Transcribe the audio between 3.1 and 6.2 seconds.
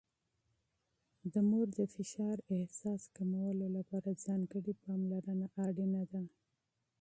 کمولو لپاره ځانګړې پاملرنه اړینه